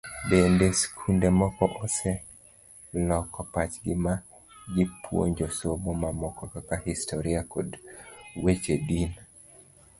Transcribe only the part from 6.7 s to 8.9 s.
Histori kod weche